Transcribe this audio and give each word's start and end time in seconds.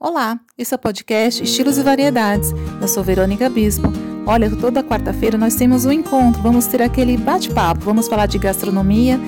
Olá, 0.00 0.38
esse 0.56 0.72
é 0.72 0.76
o 0.76 0.78
podcast 0.78 1.42
Estilos 1.42 1.76
e 1.76 1.82
Variedades. 1.82 2.54
Eu 2.80 2.86
sou 2.86 3.02
Verônica 3.02 3.50
Bispo. 3.50 3.92
Olha, 4.24 4.48
toda 4.48 4.80
quarta-feira 4.80 5.36
nós 5.36 5.56
temos 5.56 5.84
um 5.84 5.90
encontro, 5.90 6.40
vamos 6.40 6.68
ter 6.68 6.80
aquele 6.80 7.16
bate-papo, 7.16 7.84
vamos 7.84 8.06
falar 8.06 8.26
de 8.26 8.38
gastronomia, 8.38 9.18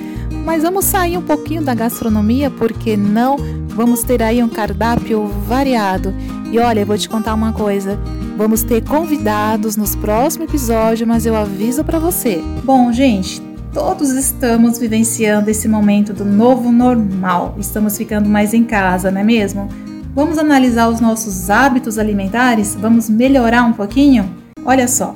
mas 0.45 0.63
vamos 0.63 0.85
sair 0.85 1.17
um 1.17 1.21
pouquinho 1.21 1.61
da 1.61 1.75
gastronomia, 1.75 2.49
porque 2.49 2.95
não 2.95 3.35
vamos 3.67 4.01
ter 4.03 4.23
aí 4.23 4.41
um 4.41 4.47
cardápio 4.47 5.27
variado. 5.45 6.13
E 6.49 6.57
olha, 6.57 6.79
eu 6.79 6.85
vou 6.85 6.97
te 6.97 7.09
contar 7.09 7.33
uma 7.33 7.51
coisa, 7.51 7.99
vamos 8.37 8.63
ter 8.63 8.81
convidados 8.81 9.75
nos 9.75 9.93
próximos 9.93 10.47
episódios, 10.47 11.05
mas 11.05 11.25
eu 11.25 11.35
aviso 11.35 11.83
para 11.83 11.99
você. 11.99 12.41
Bom, 12.63 12.93
gente, 12.93 13.41
todos 13.73 14.11
estamos 14.11 14.79
vivenciando 14.79 15.49
esse 15.49 15.67
momento 15.67 16.13
do 16.13 16.23
novo 16.23 16.71
normal. 16.71 17.55
Estamos 17.59 17.97
ficando 17.97 18.29
mais 18.29 18.53
em 18.53 18.63
casa, 18.63 19.11
não 19.11 19.19
é 19.19 19.23
mesmo? 19.25 19.90
Vamos 20.13 20.37
analisar 20.37 20.89
os 20.89 20.99
nossos 20.99 21.49
hábitos 21.49 21.97
alimentares? 21.97 22.75
Vamos 22.75 23.09
melhorar 23.09 23.63
um 23.63 23.71
pouquinho? 23.71 24.29
Olha 24.65 24.85
só, 24.85 25.15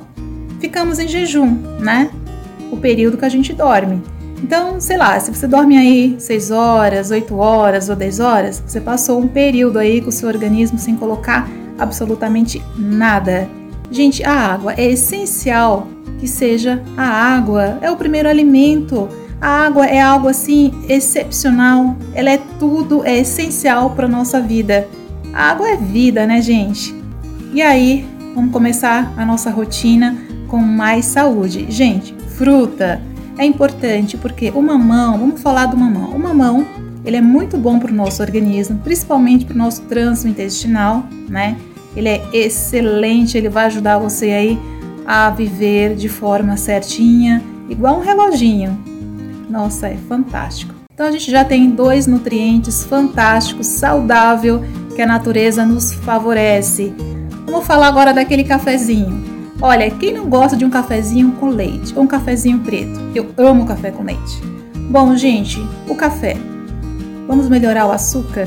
ficamos 0.58 0.98
em 0.98 1.06
jejum, 1.06 1.58
né? 1.78 2.10
O 2.72 2.78
período 2.78 3.18
que 3.18 3.24
a 3.26 3.28
gente 3.28 3.52
dorme. 3.52 4.02
Então, 4.42 4.80
sei 4.80 4.96
lá, 4.96 5.20
se 5.20 5.34
você 5.34 5.46
dorme 5.46 5.76
aí 5.76 6.16
6 6.18 6.50
horas, 6.50 7.10
8 7.10 7.36
horas 7.36 7.90
ou 7.90 7.96
10 7.96 8.20
horas, 8.20 8.62
você 8.66 8.80
passou 8.80 9.20
um 9.20 9.28
período 9.28 9.78
aí 9.78 10.00
com 10.00 10.08
o 10.08 10.12
seu 10.12 10.28
organismo 10.28 10.78
sem 10.78 10.96
colocar 10.96 11.46
absolutamente 11.78 12.62
nada. 12.74 13.46
Gente, 13.90 14.24
a 14.24 14.32
água 14.32 14.72
é 14.78 14.86
essencial 14.86 15.88
que 16.18 16.26
seja 16.26 16.82
a 16.96 17.06
água, 17.06 17.78
é 17.82 17.90
o 17.90 17.96
primeiro 17.96 18.30
alimento. 18.30 19.10
A 19.40 19.66
água 19.66 19.86
é 19.86 20.00
algo 20.00 20.28
assim 20.28 20.72
excepcional, 20.88 21.96
ela 22.14 22.30
é 22.30 22.40
tudo, 22.58 23.04
é 23.04 23.18
essencial 23.18 23.90
para 23.90 24.08
nossa 24.08 24.40
vida. 24.40 24.88
A 25.32 25.50
água 25.50 25.68
é 25.68 25.76
vida, 25.76 26.26
né, 26.26 26.40
gente? 26.40 26.94
E 27.52 27.60
aí, 27.60 28.06
vamos 28.34 28.50
começar 28.50 29.12
a 29.16 29.24
nossa 29.26 29.50
rotina 29.50 30.16
com 30.48 30.58
mais 30.58 31.04
saúde. 31.04 31.66
Gente, 31.68 32.14
fruta 32.36 33.00
é 33.36 33.44
importante 33.44 34.16
porque 34.16 34.50
o 34.54 34.62
mamão, 34.62 35.18
vamos 35.18 35.42
falar 35.42 35.66
do 35.66 35.76
mamão. 35.76 36.10
O 36.10 36.18
mamão, 36.18 36.66
ele 37.04 37.16
é 37.16 37.20
muito 37.20 37.58
bom 37.58 37.78
para 37.78 37.92
o 37.92 37.94
nosso 37.94 38.22
organismo, 38.22 38.78
principalmente 38.82 39.44
para 39.44 39.54
o 39.54 39.58
nosso 39.58 39.82
trânsito 39.82 40.28
intestinal, 40.28 41.04
né? 41.28 41.56
Ele 41.94 42.08
é 42.08 42.22
excelente, 42.32 43.36
ele 43.36 43.48
vai 43.48 43.66
ajudar 43.66 43.98
você 43.98 44.26
aí 44.26 44.58
a 45.06 45.30
viver 45.30 45.94
de 45.94 46.08
forma 46.08 46.56
certinha, 46.56 47.42
igual 47.68 47.98
um 47.98 48.02
reloginho. 48.02 48.78
Nossa, 49.56 49.88
é 49.88 49.96
fantástico. 49.96 50.74
Então 50.92 51.06
a 51.06 51.10
gente 51.10 51.30
já 51.30 51.42
tem 51.42 51.70
dois 51.70 52.06
nutrientes 52.06 52.84
fantásticos, 52.84 53.66
saudável, 53.66 54.62
que 54.94 55.00
a 55.00 55.06
natureza 55.06 55.64
nos 55.64 55.94
favorece. 55.94 56.94
Vamos 57.46 57.66
falar 57.66 57.86
agora 57.86 58.12
daquele 58.12 58.44
cafezinho. 58.44 59.24
Olha, 59.62 59.90
quem 59.90 60.12
não 60.12 60.28
gosta 60.28 60.58
de 60.58 60.64
um 60.66 60.68
cafezinho 60.68 61.32
com 61.40 61.48
leite 61.48 61.94
ou 61.96 62.02
um 62.02 62.06
cafezinho 62.06 62.58
preto? 62.58 63.00
Eu 63.14 63.32
amo 63.38 63.64
café 63.64 63.90
com 63.90 64.02
leite. 64.02 64.42
Bom, 64.90 65.16
gente, 65.16 65.58
o 65.88 65.94
café. 65.94 66.36
Vamos 67.26 67.48
melhorar 67.48 67.86
o 67.86 67.92
açúcar? 67.92 68.46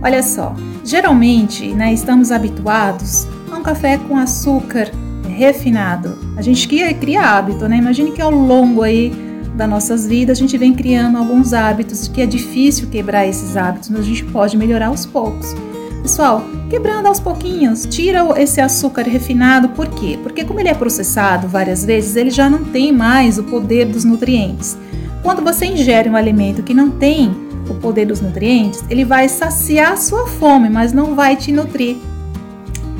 Olha 0.00 0.22
só, 0.22 0.54
geralmente 0.84 1.66
né, 1.74 1.92
estamos 1.92 2.30
habituados 2.30 3.26
a 3.50 3.56
um 3.56 3.62
café 3.62 3.98
com 3.98 4.16
açúcar 4.16 4.88
refinado. 5.28 6.16
A 6.36 6.42
gente 6.42 6.68
cria, 6.68 6.94
cria 6.94 7.22
hábito, 7.22 7.68
né? 7.68 7.76
Imagine 7.78 8.12
que 8.12 8.22
ao 8.22 8.30
longo 8.30 8.82
aí 8.82 9.21
das 9.54 9.68
nossas 9.68 10.06
vidas 10.06 10.38
a 10.38 10.40
gente 10.40 10.56
vem 10.56 10.72
criando 10.72 11.18
alguns 11.18 11.52
hábitos 11.52 12.08
que 12.08 12.20
é 12.20 12.26
difícil 12.26 12.88
quebrar 12.88 13.26
esses 13.26 13.56
hábitos, 13.56 13.90
mas 13.90 14.00
a 14.00 14.04
gente 14.04 14.24
pode 14.24 14.56
melhorar 14.56 14.86
aos 14.86 15.04
poucos. 15.04 15.54
Pessoal, 16.02 16.42
quebrando 16.68 17.06
aos 17.06 17.20
pouquinhos, 17.20 17.86
tira 17.86 18.20
esse 18.36 18.60
açúcar 18.60 19.02
refinado, 19.02 19.68
por 19.68 19.86
quê? 19.88 20.18
Porque 20.22 20.44
como 20.44 20.58
ele 20.58 20.68
é 20.68 20.74
processado 20.74 21.46
várias 21.46 21.84
vezes, 21.84 22.16
ele 22.16 22.30
já 22.30 22.50
não 22.50 22.64
tem 22.64 22.92
mais 22.92 23.38
o 23.38 23.44
poder 23.44 23.86
dos 23.86 24.04
nutrientes. 24.04 24.76
Quando 25.22 25.42
você 25.42 25.66
ingere 25.66 26.08
um 26.08 26.16
alimento 26.16 26.62
que 26.62 26.74
não 26.74 26.90
tem 26.90 27.32
o 27.68 27.74
poder 27.74 28.06
dos 28.06 28.20
nutrientes, 28.20 28.82
ele 28.90 29.04
vai 29.04 29.28
saciar 29.28 29.96
sua 29.96 30.26
fome, 30.26 30.68
mas 30.68 30.92
não 30.92 31.14
vai 31.14 31.36
te 31.36 31.52
nutrir 31.52 31.96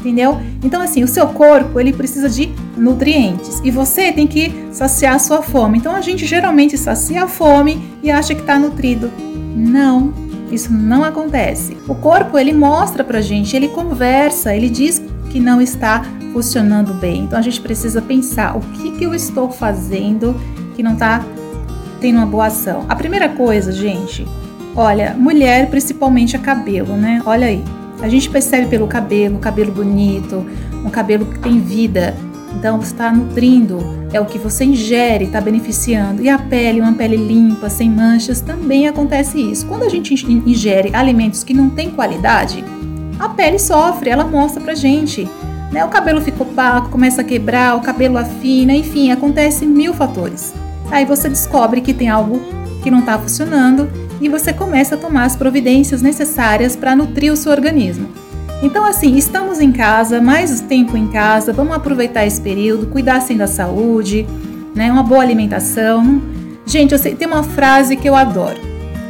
entendeu? 0.02 0.40
Então 0.62 0.82
assim, 0.82 1.02
o 1.02 1.08
seu 1.08 1.28
corpo 1.28 1.78
ele 1.78 1.92
precisa 1.92 2.28
de 2.28 2.52
nutrientes 2.76 3.60
e 3.64 3.70
você 3.70 4.12
tem 4.12 4.26
que 4.26 4.52
saciar 4.72 5.14
a 5.14 5.18
sua 5.18 5.42
fome. 5.42 5.78
Então 5.78 5.94
a 5.94 6.00
gente 6.00 6.26
geralmente 6.26 6.76
sacia 6.78 7.24
a 7.24 7.28
fome 7.28 7.82
e 8.02 8.10
acha 8.10 8.34
que 8.34 8.40
está 8.40 8.58
nutrido. 8.58 9.10
Não, 9.54 10.12
isso 10.50 10.72
não 10.72 11.04
acontece. 11.04 11.76
O 11.88 11.94
corpo 11.94 12.38
ele 12.38 12.52
mostra 12.52 13.04
pra 13.04 13.20
gente, 13.20 13.54
ele 13.56 13.68
conversa, 13.68 14.54
ele 14.54 14.68
diz 14.68 15.02
que 15.30 15.40
não 15.40 15.60
está 15.60 16.04
funcionando 16.32 16.94
bem. 16.94 17.24
Então 17.24 17.38
a 17.38 17.42
gente 17.42 17.60
precisa 17.60 18.00
pensar 18.00 18.56
o 18.56 18.60
que, 18.60 18.92
que 18.92 19.04
eu 19.04 19.14
estou 19.14 19.50
fazendo 19.50 20.34
que 20.74 20.82
não 20.82 20.94
está 20.94 21.24
tendo 22.00 22.16
uma 22.16 22.26
boa 22.26 22.46
ação. 22.46 22.84
A 22.88 22.96
primeira 22.96 23.28
coisa, 23.28 23.70
gente, 23.70 24.26
olha, 24.74 25.14
mulher 25.14 25.68
principalmente 25.70 26.36
a 26.36 26.38
cabelo, 26.38 26.96
né? 26.96 27.22
Olha 27.24 27.46
aí, 27.46 27.62
a 28.00 28.08
gente 28.08 28.28
percebe 28.28 28.66
pelo 28.66 28.86
cabelo, 28.86 29.38
cabelo 29.38 29.72
bonito, 29.72 30.44
um 30.84 30.90
cabelo 30.90 31.26
que 31.26 31.38
tem 31.38 31.60
vida. 31.60 32.14
Então 32.56 32.80
você 32.80 32.92
está 32.92 33.12
nutrindo, 33.12 33.78
é 34.12 34.20
o 34.20 34.26
que 34.26 34.38
você 34.38 34.64
ingere, 34.64 35.24
está 35.24 35.40
beneficiando. 35.40 36.22
E 36.22 36.28
a 36.28 36.38
pele, 36.38 36.80
uma 36.80 36.92
pele 36.92 37.16
limpa, 37.16 37.68
sem 37.68 37.90
manchas, 37.90 38.40
também 38.40 38.86
acontece 38.86 39.40
isso. 39.40 39.66
Quando 39.66 39.84
a 39.84 39.88
gente 39.88 40.14
ingere 40.30 40.90
alimentos 40.94 41.42
que 41.42 41.54
não 41.54 41.70
têm 41.70 41.90
qualidade, 41.90 42.64
a 43.18 43.28
pele 43.28 43.58
sofre, 43.58 44.10
ela 44.10 44.24
mostra 44.24 44.62
pra 44.62 44.74
gente. 44.74 45.28
Né? 45.70 45.84
O 45.84 45.88
cabelo 45.88 46.20
fica 46.20 46.42
opaco, 46.42 46.90
começa 46.90 47.22
a 47.22 47.24
quebrar, 47.24 47.76
o 47.76 47.80
cabelo 47.80 48.18
afina, 48.18 48.74
enfim, 48.74 49.10
acontece 49.10 49.64
mil 49.64 49.94
fatores. 49.94 50.52
Aí 50.90 51.04
você 51.06 51.28
descobre 51.28 51.80
que 51.80 51.94
tem 51.94 52.08
algo 52.08 52.40
que 52.82 52.90
não 52.90 53.00
está 53.00 53.18
funcionando 53.18 53.88
e 54.20 54.28
você 54.28 54.52
começa 54.52 54.94
a 54.94 54.98
tomar 54.98 55.24
as 55.24 55.34
providências 55.34 56.02
necessárias 56.02 56.76
para 56.76 56.94
nutrir 56.94 57.32
o 57.32 57.36
seu 57.36 57.50
organismo. 57.50 58.08
Então, 58.62 58.84
assim, 58.84 59.16
estamos 59.16 59.60
em 59.60 59.72
casa, 59.72 60.20
mais 60.20 60.60
tempo 60.60 60.96
em 60.96 61.08
casa, 61.08 61.52
vamos 61.52 61.74
aproveitar 61.74 62.24
esse 62.24 62.40
período, 62.40 62.86
cuidar 62.86 63.16
assim 63.16 63.36
da 63.36 63.48
saúde, 63.48 64.24
né? 64.72 64.90
Uma 64.90 65.02
boa 65.02 65.20
alimentação. 65.20 66.22
Gente, 66.64 66.92
eu 66.92 66.98
sei, 66.98 67.16
tem 67.16 67.26
uma 67.26 67.42
frase 67.42 67.96
que 67.96 68.08
eu 68.08 68.14
adoro: 68.14 68.60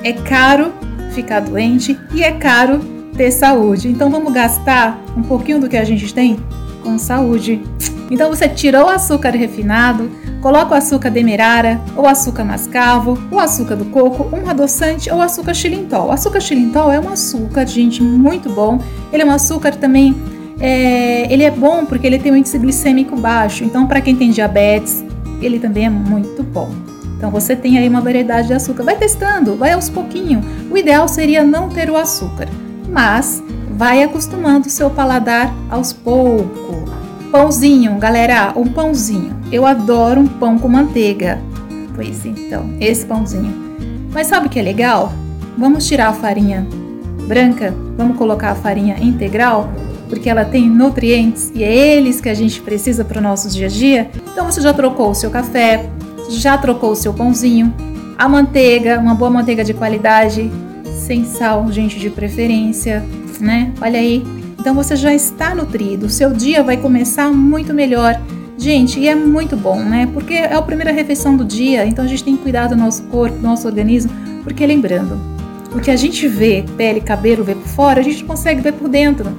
é 0.02 0.14
caro 0.14 0.72
ficar 1.12 1.40
doente 1.40 1.98
e 2.14 2.22
é 2.22 2.32
caro 2.32 2.80
ter 3.14 3.30
saúde. 3.30 3.88
Então, 3.88 4.10
vamos 4.10 4.32
gastar 4.32 4.98
um 5.14 5.22
pouquinho 5.22 5.60
do 5.60 5.68
que 5.68 5.76
a 5.76 5.84
gente 5.84 6.14
tem 6.14 6.38
com 6.82 6.98
saúde. 6.98 7.62
Então, 8.10 8.30
você 8.30 8.48
tirou 8.48 8.86
o 8.86 8.88
açúcar 8.88 9.30
refinado, 9.30 10.10
Coloca 10.42 10.74
o 10.74 10.76
açúcar 10.76 11.08
demerara, 11.08 11.80
ou 11.96 12.04
açúcar 12.04 12.42
mascavo, 12.42 13.16
o 13.30 13.38
açúcar 13.38 13.76
do 13.76 13.84
coco, 13.84 14.28
um 14.36 14.50
adoçante 14.50 15.08
ou 15.08 15.20
açúcar 15.20 15.54
xilintol. 15.54 16.08
O 16.08 16.10
açúcar 16.10 16.40
xilintol 16.40 16.90
é 16.90 16.98
um 16.98 17.08
açúcar, 17.08 17.64
gente, 17.64 18.02
muito 18.02 18.50
bom. 18.50 18.80
Ele 19.12 19.22
é 19.22 19.24
um 19.24 19.30
açúcar 19.30 19.76
também, 19.76 20.16
é, 20.58 21.32
ele 21.32 21.44
é 21.44 21.50
bom 21.50 21.86
porque 21.86 22.08
ele 22.08 22.18
tem 22.18 22.32
um 22.32 22.36
índice 22.36 22.58
glicêmico 22.58 23.14
baixo. 23.14 23.62
Então, 23.62 23.86
para 23.86 24.00
quem 24.00 24.16
tem 24.16 24.32
diabetes, 24.32 25.04
ele 25.40 25.60
também 25.60 25.86
é 25.86 25.90
muito 25.90 26.42
bom. 26.42 26.70
Então, 27.16 27.30
você 27.30 27.54
tem 27.54 27.78
aí 27.78 27.88
uma 27.88 28.00
variedade 28.00 28.48
de 28.48 28.54
açúcar. 28.54 28.82
Vai 28.82 28.96
testando, 28.96 29.54
vai 29.54 29.70
aos 29.70 29.88
pouquinho. 29.88 30.42
O 30.68 30.76
ideal 30.76 31.06
seria 31.06 31.44
não 31.44 31.68
ter 31.68 31.88
o 31.88 31.96
açúcar, 31.96 32.48
mas 32.88 33.40
vai 33.70 34.02
acostumando 34.02 34.66
o 34.66 34.70
seu 34.70 34.90
paladar 34.90 35.54
aos 35.70 35.92
poucos. 35.92 36.91
Pãozinho, 37.32 37.96
galera, 37.96 38.52
um 38.54 38.66
pãozinho. 38.66 39.34
Eu 39.50 39.64
adoro 39.64 40.20
um 40.20 40.26
pão 40.26 40.58
com 40.58 40.68
manteiga. 40.68 41.40
Pois 41.94 42.26
então, 42.26 42.74
esse 42.78 43.06
pãozinho. 43.06 43.54
Mas 44.12 44.26
sabe 44.26 44.48
o 44.48 44.50
que 44.50 44.58
é 44.58 44.62
legal? 44.62 45.10
Vamos 45.56 45.86
tirar 45.86 46.08
a 46.08 46.12
farinha 46.12 46.66
branca, 47.26 47.74
vamos 47.96 48.18
colocar 48.18 48.50
a 48.50 48.54
farinha 48.54 48.98
integral, 49.00 49.72
porque 50.10 50.28
ela 50.28 50.44
tem 50.44 50.68
nutrientes 50.68 51.50
e 51.54 51.64
é 51.64 51.74
eles 51.74 52.20
que 52.20 52.28
a 52.28 52.34
gente 52.34 52.60
precisa 52.60 53.02
para 53.02 53.18
o 53.18 53.22
nosso 53.22 53.48
dia 53.48 53.64
a 53.64 53.70
dia. 53.70 54.10
Então 54.30 54.44
você 54.44 54.60
já 54.60 54.74
trocou 54.74 55.08
o 55.08 55.14
seu 55.14 55.30
café, 55.30 55.88
já 56.28 56.58
trocou 56.58 56.90
o 56.90 56.96
seu 56.96 57.14
pãozinho, 57.14 57.72
a 58.18 58.28
manteiga, 58.28 59.00
uma 59.00 59.14
boa 59.14 59.30
manteiga 59.30 59.64
de 59.64 59.72
qualidade, 59.72 60.50
sem 60.84 61.24
sal, 61.24 61.72
gente 61.72 61.98
de 61.98 62.10
preferência, 62.10 63.02
né? 63.40 63.72
Olha 63.80 63.98
aí, 63.98 64.22
então 64.62 64.76
você 64.76 64.94
já 64.94 65.12
está 65.12 65.56
nutrido, 65.56 66.08
seu 66.08 66.32
dia 66.32 66.62
vai 66.62 66.76
começar 66.76 67.32
muito 67.32 67.74
melhor. 67.74 68.16
Gente, 68.56 69.00
e 69.00 69.08
é 69.08 69.14
muito 69.14 69.56
bom, 69.56 69.82
né? 69.82 70.08
Porque 70.14 70.34
é 70.34 70.54
a 70.54 70.62
primeira 70.62 70.92
refeição 70.92 71.36
do 71.36 71.44
dia, 71.44 71.84
então 71.84 72.04
a 72.04 72.06
gente 72.06 72.22
tem 72.22 72.36
que 72.36 72.44
cuidar 72.44 72.68
do 72.68 72.76
nosso 72.76 73.02
corpo, 73.08 73.38
do 73.38 73.42
nosso 73.42 73.66
organismo, 73.66 74.12
porque 74.44 74.64
lembrando, 74.64 75.18
o 75.74 75.80
que 75.80 75.90
a 75.90 75.96
gente 75.96 76.28
vê, 76.28 76.64
pele, 76.76 77.00
cabelo, 77.00 77.42
vê 77.42 77.56
por 77.56 77.66
fora, 77.66 77.98
a 77.98 78.04
gente 78.04 78.22
consegue 78.22 78.60
ver 78.60 78.74
por 78.74 78.88
dentro. 78.88 79.36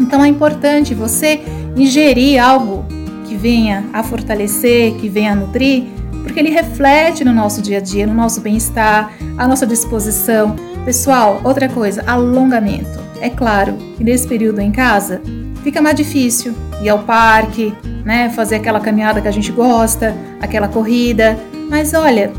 Então 0.00 0.24
é 0.24 0.28
importante 0.28 0.94
você 0.94 1.42
ingerir 1.76 2.42
algo 2.42 2.86
que 3.26 3.36
venha 3.36 3.84
a 3.92 4.02
fortalecer, 4.02 4.94
que 4.94 5.06
venha 5.06 5.32
a 5.32 5.36
nutrir, 5.36 5.84
porque 6.22 6.40
ele 6.40 6.48
reflete 6.48 7.26
no 7.26 7.32
nosso 7.34 7.60
dia 7.60 7.76
a 7.76 7.80
dia, 7.82 8.06
no 8.06 8.14
nosso 8.14 8.40
bem-estar, 8.40 9.12
a 9.36 9.46
nossa 9.46 9.66
disposição. 9.66 10.56
Pessoal, 10.82 11.42
outra 11.44 11.68
coisa, 11.68 12.02
alongamento. 12.06 13.05
É 13.20 13.30
claro 13.30 13.76
que 13.96 14.04
nesse 14.04 14.26
período 14.26 14.60
em 14.60 14.70
casa 14.70 15.20
fica 15.62 15.80
mais 15.82 15.96
difícil 15.96 16.54
ir 16.82 16.88
ao 16.88 17.00
parque, 17.00 17.72
né, 18.04 18.30
fazer 18.30 18.56
aquela 18.56 18.80
caminhada 18.80 19.20
que 19.20 19.28
a 19.28 19.32
gente 19.32 19.50
gosta, 19.50 20.14
aquela 20.40 20.68
corrida. 20.68 21.36
Mas 21.68 21.94
olha, 21.94 22.32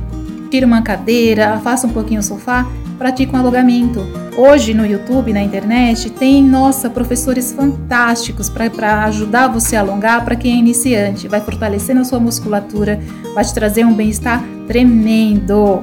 tira 0.50 0.66
uma 0.66 0.82
cadeira, 0.82 1.54
afasta 1.54 1.88
um 1.88 1.90
pouquinho 1.90 2.20
o 2.20 2.24
sofá, 2.24 2.66
pratica 2.98 3.36
um 3.36 3.40
alongamento. 3.40 4.02
Hoje 4.38 4.74
no 4.74 4.86
YouTube, 4.86 5.34
na 5.34 5.42
internet, 5.42 6.12
tem, 6.12 6.44
nossa, 6.44 6.90
professores 6.90 7.52
fantásticos 7.52 8.50
para 8.50 9.04
ajudar 9.06 9.48
você 9.48 9.76
a 9.76 9.82
alongar 9.82 10.24
para 10.24 10.36
quem 10.36 10.54
é 10.54 10.60
iniciante. 10.60 11.28
Vai 11.28 11.42
fortalecendo 11.42 12.02
a 12.02 12.04
sua 12.04 12.20
musculatura, 12.20 13.00
vai 13.34 13.44
te 13.44 13.54
trazer 13.54 13.86
um 13.86 13.94
bem-estar 13.94 14.44
tremendo. 14.68 15.82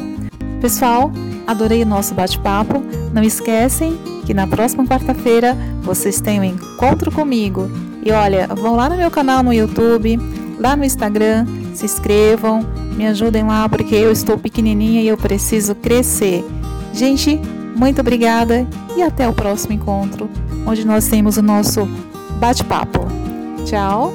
Pessoal, 0.60 1.12
adorei 1.46 1.82
o 1.82 1.86
nosso 1.86 2.14
bate-papo. 2.14 2.82
Não 3.12 3.22
esquecem 3.22 3.98
que 4.24 4.34
na 4.34 4.46
próxima 4.46 4.84
quarta-feira 4.84 5.56
vocês 5.82 6.20
têm 6.20 6.40
um 6.40 6.44
encontro 6.44 7.10
comigo. 7.10 7.70
E 8.04 8.10
olha, 8.12 8.46
vão 8.48 8.76
lá 8.76 8.88
no 8.88 8.96
meu 8.96 9.10
canal 9.10 9.42
no 9.42 9.52
YouTube, 9.52 10.18
lá 10.58 10.76
no 10.76 10.84
Instagram, 10.84 11.46
se 11.74 11.84
inscrevam, 11.84 12.64
me 12.96 13.06
ajudem 13.06 13.44
lá 13.44 13.68
porque 13.68 13.94
eu 13.94 14.12
estou 14.12 14.38
pequenininha 14.38 15.02
e 15.02 15.08
eu 15.08 15.16
preciso 15.16 15.74
crescer. 15.74 16.44
Gente, 16.92 17.40
muito 17.74 18.00
obrigada 18.00 18.66
e 18.96 19.02
até 19.02 19.28
o 19.28 19.32
próximo 19.32 19.72
encontro, 19.72 20.30
onde 20.66 20.86
nós 20.86 21.08
temos 21.08 21.36
o 21.36 21.42
nosso 21.42 21.88
bate-papo. 22.38 23.06
Tchau! 23.64 24.14